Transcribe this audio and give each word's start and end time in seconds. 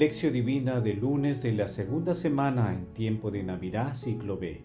Lección 0.00 0.32
Divina 0.32 0.80
de 0.80 0.94
lunes 0.94 1.42
de 1.42 1.52
la 1.52 1.68
segunda 1.68 2.14
semana 2.14 2.72
en 2.72 2.86
tiempo 2.94 3.30
de 3.30 3.42
Navidad, 3.42 3.94
ciclo 3.94 4.38
B. 4.38 4.62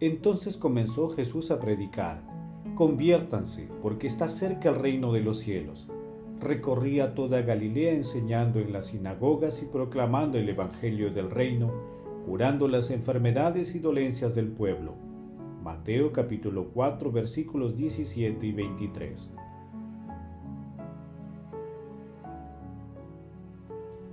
Entonces 0.00 0.58
comenzó 0.58 1.08
Jesús 1.08 1.50
a 1.50 1.58
predicar, 1.58 2.22
conviértanse, 2.74 3.70
porque 3.80 4.06
está 4.06 4.28
cerca 4.28 4.68
el 4.68 4.74
reino 4.74 5.14
de 5.14 5.20
los 5.20 5.38
cielos. 5.38 5.88
Recorría 6.40 7.14
toda 7.14 7.40
Galilea 7.40 7.94
enseñando 7.94 8.60
en 8.60 8.74
las 8.74 8.88
sinagogas 8.88 9.62
y 9.62 9.64
proclamando 9.64 10.36
el 10.36 10.46
Evangelio 10.50 11.10
del 11.10 11.30
reino, 11.30 11.72
curando 12.26 12.68
las 12.68 12.90
enfermedades 12.90 13.74
y 13.74 13.78
dolencias 13.78 14.34
del 14.34 14.48
pueblo. 14.48 14.94
Mateo 15.62 16.12
capítulo 16.12 16.68
4 16.74 17.10
versículos 17.10 17.78
17 17.78 18.46
y 18.46 18.52
23. 18.52 19.30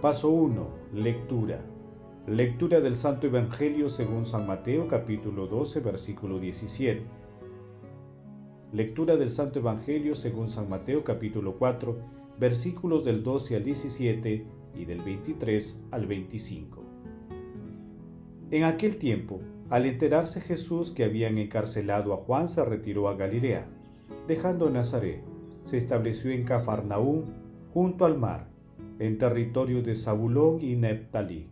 Paso 0.00 0.30
1. 0.30 0.68
Lectura. 0.94 1.60
Lectura 2.28 2.80
del 2.80 2.94
Santo 2.94 3.26
Evangelio 3.26 3.90
según 3.90 4.26
San 4.26 4.46
Mateo 4.46 4.86
capítulo 4.86 5.48
12 5.48 5.80
versículo 5.80 6.38
17. 6.38 7.02
Lectura 8.74 9.16
del 9.16 9.30
Santo 9.30 9.58
Evangelio 9.58 10.14
según 10.14 10.50
San 10.50 10.70
Mateo 10.70 11.02
capítulo 11.02 11.58
4 11.58 11.96
versículos 12.38 13.04
del 13.04 13.24
12 13.24 13.56
al 13.56 13.64
17 13.64 14.46
y 14.76 14.84
del 14.84 15.02
23 15.02 15.82
al 15.90 16.06
25. 16.06 16.84
En 18.52 18.62
aquel 18.62 18.98
tiempo, 18.98 19.40
al 19.68 19.84
enterarse 19.86 20.40
Jesús 20.40 20.92
que 20.92 21.02
habían 21.02 21.38
encarcelado 21.38 22.14
a 22.14 22.18
Juan, 22.18 22.48
se 22.48 22.64
retiró 22.64 23.08
a 23.08 23.16
Galilea, 23.16 23.66
dejando 24.28 24.70
Nazaret, 24.70 25.24
se 25.64 25.76
estableció 25.76 26.30
en 26.30 26.44
Cafarnaúm, 26.44 27.24
junto 27.72 28.04
al 28.04 28.16
mar, 28.16 28.57
en 28.98 29.18
territorio 29.18 29.82
de 29.82 29.94
Zabulón 29.94 30.60
y 30.60 30.76
Neptalí. 30.76 31.48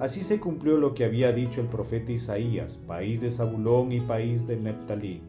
Así 0.00 0.22
se 0.22 0.40
cumplió 0.40 0.76
lo 0.76 0.94
que 0.94 1.04
había 1.04 1.32
dicho 1.32 1.60
el 1.60 1.68
profeta 1.68 2.12
Isaías, 2.12 2.76
país 2.86 3.20
de 3.20 3.30
Zabulón 3.30 3.92
y 3.92 4.00
país 4.00 4.46
de 4.46 4.56
Neptalí, 4.56 5.22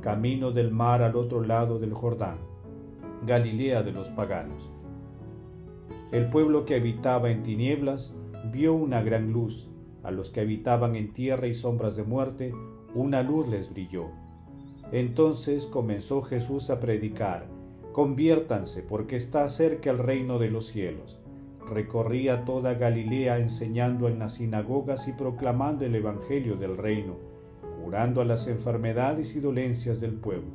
camino 0.00 0.52
del 0.52 0.70
mar 0.70 1.02
al 1.02 1.16
otro 1.16 1.42
lado 1.42 1.78
del 1.78 1.92
Jordán, 1.92 2.38
Galilea 3.26 3.82
de 3.82 3.92
los 3.92 4.08
paganos. 4.08 4.70
El 6.12 6.28
pueblo 6.28 6.64
que 6.64 6.76
habitaba 6.76 7.30
en 7.30 7.42
tinieblas 7.42 8.14
vio 8.52 8.74
una 8.74 9.02
gran 9.02 9.32
luz, 9.32 9.68
a 10.02 10.10
los 10.10 10.30
que 10.30 10.40
habitaban 10.40 10.96
en 10.96 11.12
tierra 11.12 11.46
y 11.46 11.54
sombras 11.54 11.96
de 11.96 12.02
muerte, 12.02 12.52
una 12.94 13.22
luz 13.22 13.48
les 13.48 13.72
brilló. 13.72 14.06
Entonces 14.92 15.66
comenzó 15.66 16.22
Jesús 16.22 16.68
a 16.70 16.80
predicar, 16.80 17.46
Conviértanse, 17.92 18.82
porque 18.82 19.16
está 19.16 19.46
cerca 19.50 19.90
el 19.90 19.98
reino 19.98 20.38
de 20.38 20.50
los 20.50 20.66
cielos. 20.66 21.20
Recorría 21.68 22.46
toda 22.46 22.72
Galilea 22.72 23.38
enseñando 23.38 24.08
en 24.08 24.18
las 24.18 24.34
sinagogas 24.34 25.08
y 25.08 25.12
proclamando 25.12 25.84
el 25.84 25.94
Evangelio 25.94 26.56
del 26.56 26.78
reino, 26.78 27.16
curando 27.82 28.22
a 28.22 28.24
las 28.24 28.48
enfermedades 28.48 29.36
y 29.36 29.40
dolencias 29.40 30.00
del 30.00 30.14
pueblo. 30.14 30.52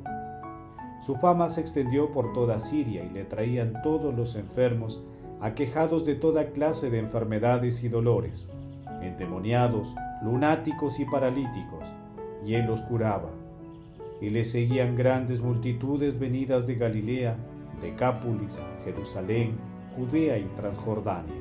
Su 1.06 1.14
fama 1.14 1.48
se 1.48 1.60
extendió 1.60 2.10
por 2.10 2.32
toda 2.32 2.58
Siria 2.58 3.04
y 3.04 3.10
le 3.10 3.24
traían 3.24 3.82
todos 3.82 4.12
los 4.16 4.34
enfermos, 4.34 5.00
aquejados 5.40 6.04
de 6.04 6.16
toda 6.16 6.50
clase 6.50 6.90
de 6.90 6.98
enfermedades 6.98 7.84
y 7.84 7.88
dolores, 7.88 8.48
endemoniados, 9.00 9.94
lunáticos 10.24 10.98
y 10.98 11.04
paralíticos, 11.04 11.84
y 12.44 12.54
él 12.54 12.66
los 12.66 12.80
curaba 12.82 13.30
y 14.20 14.30
le 14.30 14.44
seguían 14.44 14.96
grandes 14.96 15.40
multitudes 15.40 16.18
venidas 16.18 16.66
de 16.66 16.74
Galilea, 16.74 17.36
Decápolis, 17.82 18.58
Jerusalén, 18.84 19.52
Judea 19.96 20.38
y 20.38 20.44
Transjordania. 20.56 21.34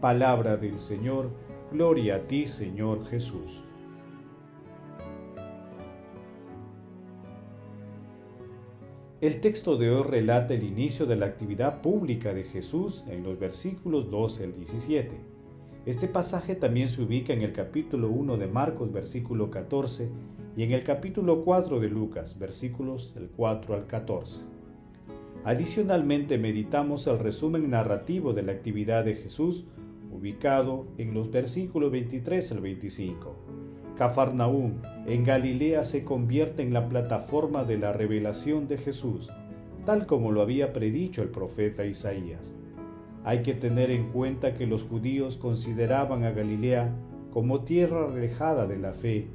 Palabra 0.00 0.56
del 0.56 0.78
Señor, 0.78 1.30
gloria 1.70 2.16
a 2.16 2.20
ti 2.20 2.46
Señor 2.46 3.06
Jesús. 3.06 3.62
El 9.20 9.40
texto 9.40 9.76
de 9.76 9.88
hoy 9.88 10.02
relata 10.02 10.52
el 10.52 10.64
inicio 10.64 11.06
de 11.06 11.14
la 11.14 11.26
actividad 11.26 11.80
pública 11.80 12.34
de 12.34 12.42
Jesús 12.42 13.04
en 13.06 13.22
los 13.22 13.38
versículos 13.38 14.10
12 14.10 14.42
al 14.42 14.52
17. 14.52 15.16
Este 15.86 16.08
pasaje 16.08 16.56
también 16.56 16.88
se 16.88 17.02
ubica 17.02 17.32
en 17.32 17.42
el 17.42 17.52
capítulo 17.52 18.08
1 18.08 18.36
de 18.36 18.48
Marcos, 18.48 18.92
versículo 18.92 19.48
14, 19.48 20.10
y 20.56 20.64
en 20.64 20.72
el 20.72 20.84
capítulo 20.84 21.44
4 21.44 21.80
de 21.80 21.88
Lucas, 21.88 22.38
versículos 22.38 23.14
del 23.14 23.28
4 23.28 23.74
al 23.74 23.86
14. 23.86 24.42
Adicionalmente 25.44 26.38
meditamos 26.38 27.06
el 27.06 27.18
resumen 27.18 27.70
narrativo 27.70 28.32
de 28.32 28.42
la 28.42 28.52
actividad 28.52 29.04
de 29.04 29.14
Jesús, 29.14 29.66
ubicado 30.12 30.86
en 30.98 31.14
los 31.14 31.30
versículos 31.30 31.90
23 31.90 32.52
al 32.52 32.60
25. 32.60 33.34
Cafarnaúm, 33.96 34.74
en 35.06 35.24
Galilea, 35.24 35.84
se 35.84 36.04
convierte 36.04 36.62
en 36.62 36.72
la 36.72 36.88
plataforma 36.88 37.64
de 37.64 37.78
la 37.78 37.92
revelación 37.92 38.68
de 38.68 38.78
Jesús, 38.78 39.30
tal 39.86 40.06
como 40.06 40.32
lo 40.32 40.42
había 40.42 40.72
predicho 40.72 41.22
el 41.22 41.28
profeta 41.28 41.86
Isaías. 41.86 42.54
Hay 43.24 43.42
que 43.42 43.54
tener 43.54 43.90
en 43.90 44.10
cuenta 44.10 44.54
que 44.54 44.66
los 44.66 44.82
judíos 44.82 45.38
consideraban 45.38 46.24
a 46.24 46.32
Galilea 46.32 46.92
como 47.32 47.60
tierra 47.60 48.06
alejada 48.06 48.66
de 48.66 48.78
la 48.78 48.92
fe 48.92 49.28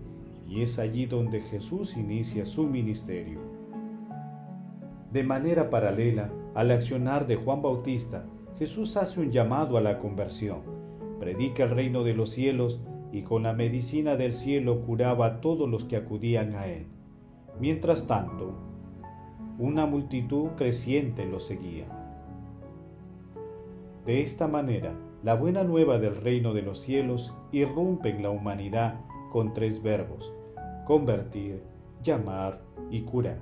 y 0.47 0.61
es 0.61 0.79
allí 0.79 1.05
donde 1.05 1.41
Jesús 1.41 1.97
inicia 1.97 2.45
su 2.45 2.67
ministerio. 2.67 3.39
De 5.11 5.23
manera 5.23 5.69
paralela 5.69 6.31
al 6.55 6.71
accionar 6.71 7.27
de 7.27 7.35
Juan 7.35 7.61
Bautista, 7.61 8.25
Jesús 8.57 8.97
hace 8.97 9.19
un 9.19 9.31
llamado 9.31 9.77
a 9.77 9.81
la 9.81 9.99
conversión, 9.99 10.61
predica 11.19 11.63
el 11.63 11.71
reino 11.71 12.03
de 12.03 12.13
los 12.13 12.29
cielos 12.29 12.81
y 13.11 13.21
con 13.21 13.43
la 13.43 13.53
medicina 13.53 14.15
del 14.15 14.33
cielo 14.33 14.81
curaba 14.81 15.25
a 15.25 15.41
todos 15.41 15.69
los 15.69 15.85
que 15.85 15.95
acudían 15.95 16.55
a 16.55 16.67
él. 16.67 16.87
Mientras 17.59 18.07
tanto, 18.07 18.53
una 19.59 19.85
multitud 19.85 20.49
creciente 20.55 21.25
lo 21.25 21.39
seguía. 21.39 21.85
De 24.05 24.21
esta 24.21 24.47
manera, 24.47 24.93
la 25.23 25.33
buena 25.33 25.63
nueva 25.63 25.97
del 25.99 26.15
reino 26.15 26.53
de 26.53 26.61
los 26.61 26.79
cielos 26.79 27.35
irrumpe 27.51 28.09
en 28.09 28.23
la 28.23 28.29
humanidad 28.29 29.01
con 29.31 29.53
tres 29.53 29.81
verbos, 29.81 30.33
convertir, 30.87 31.61
llamar 32.01 32.61
y 32.89 33.01
curar. 33.01 33.39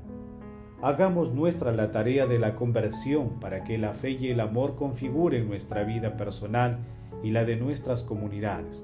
Hagamos 0.82 1.32
nuestra 1.32 1.72
la 1.72 1.92
tarea 1.92 2.26
de 2.26 2.40
la 2.40 2.56
conversión 2.56 3.40
para 3.40 3.64
que 3.64 3.78
la 3.78 3.94
fe 3.94 4.12
y 4.12 4.30
el 4.30 4.40
amor 4.40 4.76
configuren 4.76 5.48
nuestra 5.48 5.84
vida 5.84 6.18
personal 6.18 6.80
y 7.22 7.30
la 7.30 7.46
de 7.46 7.56
nuestras 7.56 8.02
comunidades, 8.02 8.84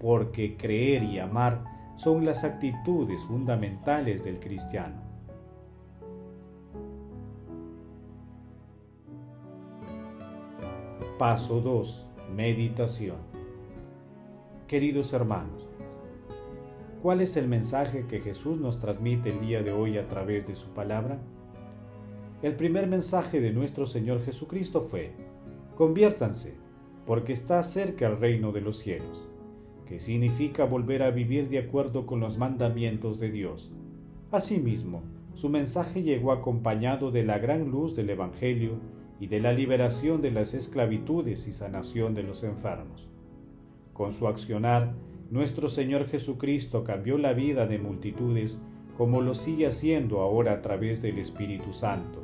porque 0.00 0.56
creer 0.56 1.04
y 1.04 1.20
amar 1.20 1.62
son 1.98 2.24
las 2.24 2.42
actitudes 2.42 3.24
fundamentales 3.24 4.24
del 4.24 4.40
cristiano. 4.40 5.00
Paso 11.16 11.60
2. 11.60 12.06
Meditación. 12.34 13.18
Queridos 14.66 15.12
hermanos, 15.12 15.67
¿Cuál 17.02 17.20
es 17.20 17.36
el 17.36 17.46
mensaje 17.46 18.06
que 18.08 18.18
Jesús 18.18 18.58
nos 18.58 18.80
transmite 18.80 19.30
el 19.30 19.40
día 19.40 19.62
de 19.62 19.70
hoy 19.70 19.98
a 19.98 20.08
través 20.08 20.48
de 20.48 20.56
su 20.56 20.70
palabra? 20.70 21.20
El 22.42 22.56
primer 22.56 22.88
mensaje 22.88 23.40
de 23.40 23.52
nuestro 23.52 23.86
Señor 23.86 24.24
Jesucristo 24.24 24.80
fue, 24.80 25.12
conviértanse, 25.76 26.56
porque 27.06 27.32
está 27.32 27.62
cerca 27.62 28.08
el 28.08 28.18
reino 28.18 28.50
de 28.50 28.62
los 28.62 28.78
cielos, 28.78 29.28
que 29.86 30.00
significa 30.00 30.64
volver 30.64 31.04
a 31.04 31.12
vivir 31.12 31.48
de 31.48 31.60
acuerdo 31.60 32.04
con 32.04 32.18
los 32.18 32.36
mandamientos 32.36 33.20
de 33.20 33.30
Dios. 33.30 33.70
Asimismo, 34.32 35.04
su 35.34 35.48
mensaje 35.48 36.02
llegó 36.02 36.32
acompañado 36.32 37.12
de 37.12 37.22
la 37.22 37.38
gran 37.38 37.70
luz 37.70 37.94
del 37.94 38.10
Evangelio 38.10 38.72
y 39.20 39.28
de 39.28 39.38
la 39.38 39.52
liberación 39.52 40.20
de 40.20 40.32
las 40.32 40.52
esclavitudes 40.52 41.46
y 41.46 41.52
sanación 41.52 42.14
de 42.14 42.24
los 42.24 42.42
enfermos. 42.42 43.08
Con 43.92 44.12
su 44.12 44.26
accionar, 44.26 44.94
nuestro 45.30 45.68
Señor 45.68 46.06
Jesucristo 46.08 46.84
cambió 46.84 47.18
la 47.18 47.32
vida 47.32 47.66
de 47.66 47.78
multitudes 47.78 48.60
como 48.96 49.20
lo 49.20 49.34
sigue 49.34 49.66
haciendo 49.66 50.20
ahora 50.20 50.54
a 50.54 50.62
través 50.62 51.02
del 51.02 51.18
Espíritu 51.18 51.72
Santo, 51.72 52.20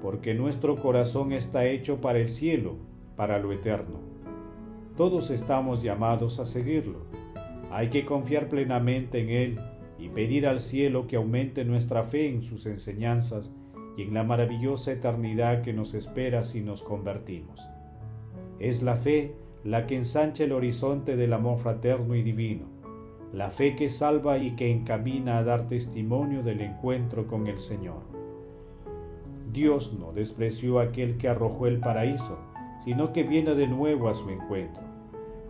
porque 0.00 0.32
nuestro 0.32 0.76
corazón 0.76 1.32
está 1.32 1.66
hecho 1.66 2.00
para 2.00 2.18
el 2.18 2.28
cielo, 2.28 2.76
para 3.16 3.38
lo 3.38 3.52
eterno. 3.52 4.00
Todos 4.96 5.30
estamos 5.30 5.82
llamados 5.82 6.38
a 6.38 6.46
seguirlo. 6.46 7.04
Hay 7.70 7.90
que 7.90 8.06
confiar 8.06 8.48
plenamente 8.48 9.20
en 9.20 9.28
Él 9.28 9.56
y 9.98 10.08
pedir 10.08 10.46
al 10.46 10.60
cielo 10.60 11.06
que 11.06 11.16
aumente 11.16 11.64
nuestra 11.64 12.02
fe 12.02 12.28
en 12.28 12.42
sus 12.42 12.64
enseñanzas 12.64 13.50
y 13.96 14.02
en 14.02 14.14
la 14.14 14.22
maravillosa 14.22 14.92
eternidad 14.92 15.62
que 15.62 15.72
nos 15.72 15.94
espera 15.94 16.44
si 16.44 16.60
nos 16.62 16.82
convertimos. 16.82 17.60
Es 18.58 18.82
la 18.82 18.96
fe 18.96 19.34
la 19.66 19.88
que 19.88 19.96
ensancha 19.96 20.44
el 20.44 20.52
horizonte 20.52 21.16
del 21.16 21.32
amor 21.32 21.58
fraterno 21.58 22.14
y 22.14 22.22
divino, 22.22 22.66
la 23.32 23.50
fe 23.50 23.74
que 23.74 23.88
salva 23.88 24.38
y 24.38 24.54
que 24.54 24.70
encamina 24.70 25.38
a 25.38 25.42
dar 25.42 25.66
testimonio 25.66 26.44
del 26.44 26.60
encuentro 26.60 27.26
con 27.26 27.48
el 27.48 27.58
Señor. 27.58 28.02
Dios 29.52 29.92
no 29.98 30.12
despreció 30.12 30.78
a 30.78 30.84
aquel 30.84 31.18
que 31.18 31.28
arrojó 31.28 31.66
el 31.66 31.80
paraíso, 31.80 32.38
sino 32.84 33.12
que 33.12 33.24
viene 33.24 33.56
de 33.56 33.66
nuevo 33.66 34.08
a 34.08 34.14
su 34.14 34.30
encuentro. 34.30 34.84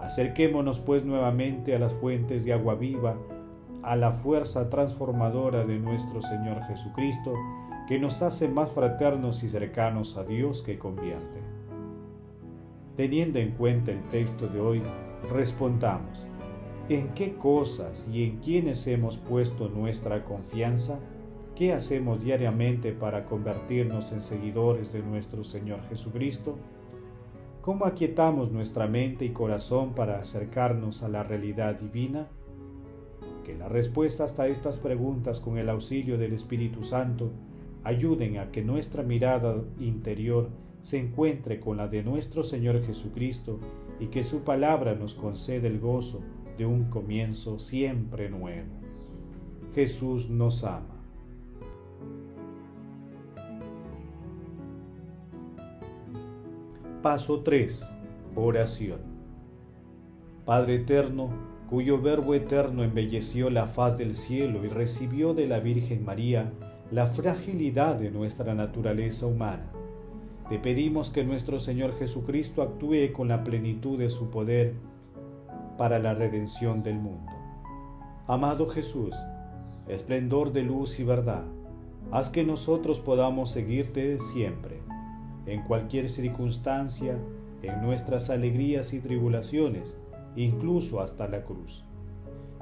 Acerquémonos 0.00 0.80
pues 0.80 1.04
nuevamente 1.04 1.76
a 1.76 1.78
las 1.78 1.92
fuentes 1.92 2.46
de 2.46 2.54
agua 2.54 2.74
viva, 2.74 3.16
a 3.82 3.96
la 3.96 4.12
fuerza 4.12 4.70
transformadora 4.70 5.66
de 5.66 5.78
nuestro 5.78 6.22
Señor 6.22 6.62
Jesucristo, 6.62 7.34
que 7.86 7.98
nos 7.98 8.22
hace 8.22 8.48
más 8.48 8.70
fraternos 8.70 9.42
y 9.42 9.50
cercanos 9.50 10.16
a 10.16 10.24
Dios 10.24 10.62
que 10.62 10.78
convierte. 10.78 11.45
Teniendo 12.96 13.38
en 13.38 13.50
cuenta 13.52 13.92
el 13.92 14.02
texto 14.04 14.48
de 14.48 14.58
hoy, 14.58 14.82
respondamos, 15.30 16.26
¿en 16.88 17.08
qué 17.08 17.34
cosas 17.34 18.08
y 18.10 18.24
en 18.24 18.38
quiénes 18.38 18.86
hemos 18.86 19.18
puesto 19.18 19.68
nuestra 19.68 20.24
confianza? 20.24 20.98
¿Qué 21.54 21.74
hacemos 21.74 22.24
diariamente 22.24 22.92
para 22.92 23.26
convertirnos 23.26 24.12
en 24.12 24.22
seguidores 24.22 24.94
de 24.94 25.02
nuestro 25.02 25.44
Señor 25.44 25.80
Jesucristo? 25.90 26.56
¿Cómo 27.60 27.84
aquietamos 27.84 28.50
nuestra 28.50 28.86
mente 28.86 29.26
y 29.26 29.30
corazón 29.30 29.94
para 29.94 30.18
acercarnos 30.18 31.02
a 31.02 31.08
la 31.08 31.22
realidad 31.22 31.78
divina? 31.78 32.28
Que 33.44 33.56
la 33.56 33.68
respuesta 33.68 34.24
a 34.38 34.48
estas 34.48 34.78
preguntas 34.78 35.40
con 35.40 35.58
el 35.58 35.68
auxilio 35.68 36.16
del 36.16 36.32
Espíritu 36.32 36.82
Santo 36.82 37.30
ayuden 37.84 38.38
a 38.38 38.50
que 38.50 38.62
nuestra 38.62 39.02
mirada 39.02 39.56
interior 39.80 40.48
se 40.86 41.00
encuentre 41.00 41.58
con 41.58 41.78
la 41.78 41.88
de 41.88 42.04
nuestro 42.04 42.44
Señor 42.44 42.80
Jesucristo 42.86 43.58
y 43.98 44.06
que 44.06 44.22
su 44.22 44.42
palabra 44.44 44.94
nos 44.94 45.16
conceda 45.16 45.66
el 45.66 45.80
gozo 45.80 46.20
de 46.56 46.64
un 46.64 46.84
comienzo 46.84 47.58
siempre 47.58 48.30
nuevo. 48.30 48.70
Jesús 49.74 50.30
nos 50.30 50.62
ama. 50.62 51.02
Paso 57.02 57.40
3. 57.40 57.90
Oración. 58.36 59.00
Padre 60.44 60.76
eterno, 60.76 61.30
cuyo 61.68 62.00
Verbo 62.00 62.32
eterno 62.32 62.84
embelleció 62.84 63.50
la 63.50 63.66
faz 63.66 63.98
del 63.98 64.14
cielo 64.14 64.64
y 64.64 64.68
recibió 64.68 65.34
de 65.34 65.48
la 65.48 65.58
Virgen 65.58 66.04
María 66.04 66.52
la 66.92 67.08
fragilidad 67.08 67.96
de 67.96 68.12
nuestra 68.12 68.54
naturaleza 68.54 69.26
humana. 69.26 69.72
Te 70.48 70.60
pedimos 70.60 71.10
que 71.10 71.24
nuestro 71.24 71.58
Señor 71.58 71.98
Jesucristo 71.98 72.62
actúe 72.62 73.12
con 73.12 73.26
la 73.26 73.42
plenitud 73.42 73.98
de 73.98 74.10
su 74.10 74.30
poder 74.30 74.74
para 75.76 75.98
la 75.98 76.14
redención 76.14 76.84
del 76.84 77.00
mundo. 77.00 77.32
Amado 78.28 78.68
Jesús, 78.68 79.16
esplendor 79.88 80.52
de 80.52 80.62
luz 80.62 81.00
y 81.00 81.04
verdad, 81.04 81.42
haz 82.12 82.30
que 82.30 82.44
nosotros 82.44 83.00
podamos 83.00 83.50
seguirte 83.50 84.20
siempre, 84.20 84.80
en 85.46 85.62
cualquier 85.62 86.08
circunstancia, 86.08 87.18
en 87.62 87.82
nuestras 87.82 88.30
alegrías 88.30 88.92
y 88.92 89.00
tribulaciones, 89.00 89.96
incluso 90.36 91.00
hasta 91.00 91.26
la 91.26 91.42
cruz. 91.42 91.84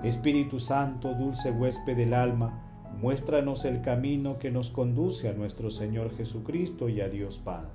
Espíritu 0.02 0.58
Santo, 0.58 1.14
dulce 1.14 1.50
huésped 1.50 1.96
del 1.96 2.14
alma, 2.14 2.73
muéstranos 3.00 3.64
el 3.64 3.82
camino 3.82 4.38
que 4.38 4.50
nos 4.50 4.70
conduce 4.70 5.28
a 5.28 5.32
nuestro 5.32 5.70
Señor 5.70 6.16
Jesucristo 6.16 6.88
y 6.88 7.00
a 7.00 7.08
Dios 7.08 7.38
Padre. 7.38 7.70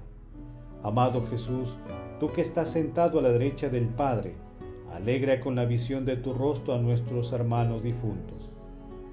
Amado 0.83 1.27
Jesús, 1.27 1.75
tú 2.19 2.31
que 2.31 2.41
estás 2.41 2.71
sentado 2.71 3.19
a 3.19 3.21
la 3.21 3.29
derecha 3.29 3.69
del 3.69 3.87
Padre, 3.87 4.35
alegra 4.93 5.39
con 5.39 5.55
la 5.55 5.65
visión 5.65 6.05
de 6.05 6.15
tu 6.15 6.33
rostro 6.33 6.73
a 6.73 6.79
nuestros 6.79 7.31
hermanos 7.33 7.83
difuntos. 7.83 8.49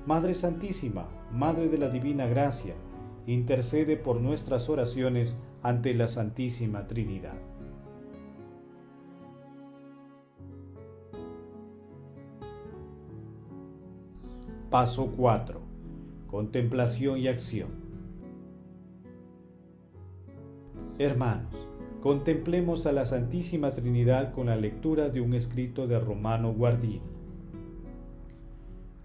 Madre 0.06 0.34
Santísima, 0.34 1.08
Madre 1.32 1.68
de 1.68 1.78
la 1.78 1.88
Divina 1.88 2.26
Gracia, 2.26 2.74
intercede 3.26 3.96
por 3.96 4.20
nuestras 4.20 4.68
oraciones 4.68 5.42
ante 5.62 5.92
la 5.94 6.06
Santísima 6.06 6.86
Trinidad. 6.86 7.34
Paso 14.70 15.12
4 15.16 15.65
contemplación 16.36 17.16
y 17.16 17.28
acción. 17.28 17.70
Hermanos, 20.98 21.66
contemplemos 22.02 22.84
a 22.84 22.92
la 22.92 23.06
Santísima 23.06 23.72
Trinidad 23.72 24.34
con 24.34 24.48
la 24.48 24.56
lectura 24.56 25.08
de 25.08 25.22
un 25.22 25.32
escrito 25.32 25.86
de 25.86 25.98
Romano 25.98 26.52
Guardini. 26.52 27.00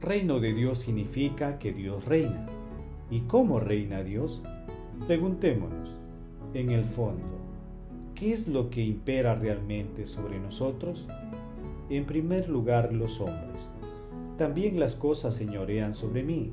Reino 0.01 0.41
de 0.41 0.53
Dios 0.53 0.79
significa 0.79 1.57
que 1.57 1.71
Dios 1.71 2.03
reina. 2.03 2.47
¿Y 3.09 3.21
cómo 3.21 3.61
reina 3.61 4.03
Dios? 4.03 4.43
Preguntémonos, 5.07 5.89
en 6.53 6.71
el 6.71 6.83
fondo, 6.83 7.39
¿qué 8.13 8.33
es 8.33 8.45
lo 8.49 8.69
que 8.69 8.81
impera 8.81 9.35
realmente 9.35 10.05
sobre 10.05 10.37
nosotros? 10.37 11.07
En 11.89 12.05
primer 12.05 12.49
lugar, 12.49 12.91
los 12.91 13.21
hombres. 13.21 13.69
También 14.37 14.81
las 14.81 14.95
cosas 14.95 15.33
señorean 15.33 15.93
sobre 15.93 16.23
mí, 16.23 16.51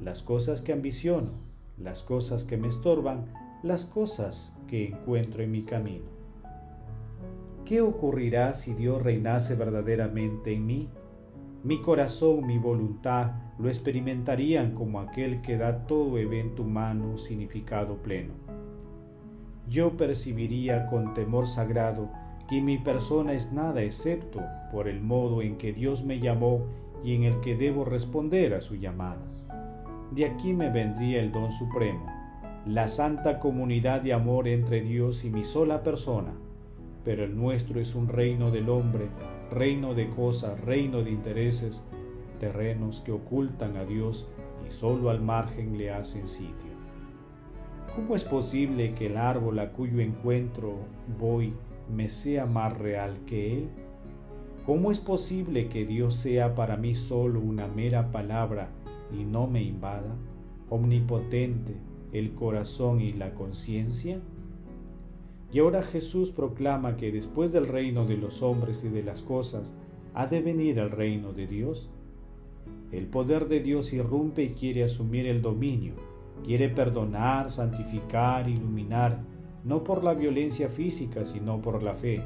las 0.00 0.22
cosas 0.22 0.62
que 0.62 0.72
ambiciono, 0.72 1.30
las 1.78 2.02
cosas 2.02 2.44
que 2.44 2.56
me 2.56 2.68
estorban, 2.68 3.26
las 3.62 3.84
cosas 3.84 4.54
que 4.68 4.88
encuentro 4.88 5.42
en 5.42 5.50
mi 5.50 5.62
camino. 5.62 6.16
¿Qué 7.64 7.80
ocurrirá 7.80 8.54
si 8.54 8.74
Dios 8.74 9.02
reinase 9.02 9.56
verdaderamente 9.56 10.52
en 10.52 10.66
mí? 10.66 10.88
Mi 11.64 11.82
corazón, 11.82 12.46
mi 12.46 12.58
voluntad 12.58 13.32
lo 13.58 13.68
experimentarían 13.68 14.72
como 14.72 15.00
aquel 15.00 15.42
que 15.42 15.56
da 15.56 15.86
todo 15.86 16.18
evento 16.18 16.62
humano 16.62 17.18
significado 17.18 17.96
pleno. 17.96 18.34
Yo 19.68 19.96
percibiría 19.96 20.86
con 20.86 21.14
temor 21.14 21.48
sagrado 21.48 22.08
que 22.48 22.60
mi 22.60 22.78
persona 22.78 23.32
es 23.32 23.52
nada 23.52 23.82
excepto 23.82 24.40
por 24.70 24.86
el 24.86 25.00
modo 25.00 25.42
en 25.42 25.58
que 25.58 25.72
Dios 25.72 26.04
me 26.04 26.20
llamó 26.20 26.66
y 27.02 27.14
en 27.14 27.24
el 27.24 27.40
que 27.40 27.56
debo 27.56 27.84
responder 27.84 28.54
a 28.54 28.60
su 28.60 28.76
llamada. 28.76 29.35
De 30.10 30.24
aquí 30.24 30.52
me 30.52 30.70
vendría 30.70 31.20
el 31.20 31.32
don 31.32 31.50
supremo, 31.50 32.06
la 32.64 32.86
santa 32.86 33.40
comunidad 33.40 34.02
de 34.02 34.12
amor 34.12 34.46
entre 34.46 34.80
Dios 34.80 35.24
y 35.24 35.30
mi 35.30 35.44
sola 35.44 35.82
persona. 35.82 36.32
Pero 37.04 37.24
el 37.24 37.36
nuestro 37.36 37.80
es 37.80 37.94
un 37.94 38.08
reino 38.08 38.50
del 38.52 38.68
hombre, 38.68 39.08
reino 39.50 39.94
de 39.94 40.08
cosas, 40.10 40.60
reino 40.60 41.02
de 41.02 41.10
intereses, 41.10 41.84
terrenos 42.38 43.00
que 43.00 43.12
ocultan 43.12 43.76
a 43.76 43.84
Dios 43.84 44.28
y 44.68 44.72
solo 44.72 45.10
al 45.10 45.20
margen 45.20 45.76
le 45.76 45.90
hacen 45.90 46.28
sitio. 46.28 46.76
¿Cómo 47.94 48.14
es 48.14 48.24
posible 48.24 48.94
que 48.94 49.06
el 49.06 49.16
árbol 49.16 49.58
a 49.58 49.72
cuyo 49.72 50.00
encuentro 50.00 50.74
voy 51.18 51.54
me 51.92 52.08
sea 52.08 52.46
más 52.46 52.76
real 52.78 53.18
que 53.26 53.58
él? 53.58 53.68
¿Cómo 54.66 54.90
es 54.90 55.00
posible 55.00 55.68
que 55.68 55.84
Dios 55.84 56.14
sea 56.16 56.54
para 56.54 56.76
mí 56.76 56.94
solo 56.94 57.40
una 57.40 57.66
mera 57.68 58.12
palabra 58.12 58.68
y 59.12 59.24
no 59.24 59.46
me 59.46 59.62
invada, 59.62 60.16
omnipotente, 60.70 61.74
el 62.12 62.32
corazón 62.32 63.00
y 63.00 63.12
la 63.12 63.34
conciencia? 63.34 64.20
Y 65.52 65.60
ahora 65.60 65.82
Jesús 65.82 66.30
proclama 66.30 66.96
que 66.96 67.12
después 67.12 67.52
del 67.52 67.68
reino 67.68 68.04
de 68.04 68.16
los 68.16 68.42
hombres 68.42 68.84
y 68.84 68.88
de 68.88 69.02
las 69.02 69.22
cosas, 69.22 69.74
ha 70.14 70.26
de 70.26 70.40
venir 70.40 70.78
el 70.78 70.90
reino 70.90 71.32
de 71.32 71.46
Dios. 71.46 71.90
El 72.90 73.06
poder 73.06 73.48
de 73.48 73.60
Dios 73.60 73.92
irrumpe 73.92 74.42
y 74.42 74.50
quiere 74.50 74.84
asumir 74.84 75.26
el 75.26 75.42
dominio, 75.42 75.94
quiere 76.44 76.68
perdonar, 76.68 77.50
santificar, 77.50 78.48
iluminar, 78.48 79.20
no 79.64 79.84
por 79.84 80.02
la 80.02 80.14
violencia 80.14 80.68
física, 80.68 81.24
sino 81.24 81.60
por 81.60 81.82
la 81.82 81.94
fe. 81.94 82.22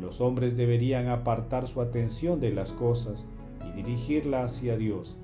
Los 0.00 0.20
hombres 0.20 0.56
deberían 0.56 1.08
apartar 1.08 1.66
su 1.66 1.80
atención 1.80 2.40
de 2.40 2.52
las 2.52 2.72
cosas 2.72 3.26
y 3.66 3.72
dirigirla 3.72 4.44
hacia 4.44 4.76
Dios 4.76 5.18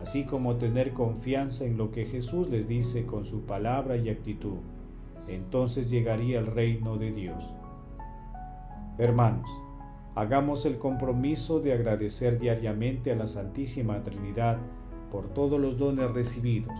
así 0.00 0.24
como 0.24 0.56
tener 0.56 0.92
confianza 0.92 1.64
en 1.64 1.76
lo 1.76 1.90
que 1.90 2.06
Jesús 2.06 2.48
les 2.48 2.68
dice 2.68 3.06
con 3.06 3.24
su 3.24 3.42
palabra 3.42 3.96
y 3.96 4.08
actitud. 4.08 4.58
Entonces 5.28 5.90
llegaría 5.90 6.38
el 6.38 6.46
reino 6.46 6.96
de 6.96 7.12
Dios. 7.12 7.44
Hermanos, 8.98 9.50
hagamos 10.14 10.64
el 10.64 10.78
compromiso 10.78 11.60
de 11.60 11.72
agradecer 11.72 12.38
diariamente 12.38 13.12
a 13.12 13.16
la 13.16 13.26
Santísima 13.26 14.02
Trinidad 14.02 14.58
por 15.10 15.28
todos 15.34 15.60
los 15.60 15.78
dones 15.78 16.10
recibidos. 16.12 16.72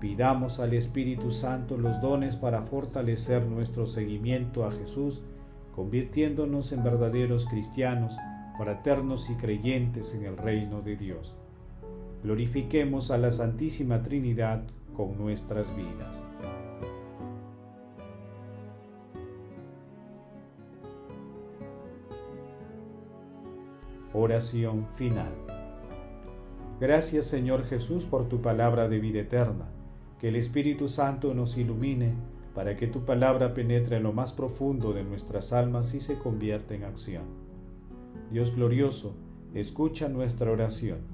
Pidamos 0.00 0.60
al 0.60 0.74
Espíritu 0.74 1.30
Santo 1.30 1.78
los 1.78 2.00
dones 2.00 2.36
para 2.36 2.62
fortalecer 2.62 3.46
nuestro 3.46 3.86
seguimiento 3.86 4.66
a 4.66 4.72
Jesús, 4.72 5.22
convirtiéndonos 5.74 6.72
en 6.72 6.84
verdaderos 6.84 7.46
cristianos, 7.46 8.16
fraternos 8.58 9.30
y 9.30 9.34
creyentes 9.34 10.14
en 10.14 10.24
el 10.24 10.36
reino 10.36 10.82
de 10.82 10.96
Dios. 10.96 11.34
Glorifiquemos 12.24 13.10
a 13.10 13.18
la 13.18 13.30
Santísima 13.30 14.02
Trinidad 14.02 14.62
con 14.96 15.18
nuestras 15.18 15.76
vidas. 15.76 16.24
Oración 24.14 24.86
final. 24.96 25.34
Gracias 26.80 27.26
Señor 27.26 27.66
Jesús 27.66 28.04
por 28.04 28.26
tu 28.26 28.40
palabra 28.40 28.88
de 28.88 29.00
vida 29.00 29.20
eterna. 29.20 29.66
Que 30.18 30.28
el 30.28 30.36
Espíritu 30.36 30.88
Santo 30.88 31.34
nos 31.34 31.58
ilumine 31.58 32.14
para 32.54 32.74
que 32.78 32.86
tu 32.86 33.04
palabra 33.04 33.52
penetre 33.52 33.98
en 33.98 34.02
lo 34.02 34.14
más 34.14 34.32
profundo 34.32 34.94
de 34.94 35.04
nuestras 35.04 35.52
almas 35.52 35.92
y 35.92 36.00
se 36.00 36.18
convierta 36.18 36.74
en 36.74 36.84
acción. 36.84 37.24
Dios 38.30 38.54
glorioso, 38.56 39.14
escucha 39.52 40.08
nuestra 40.08 40.50
oración. 40.50 41.13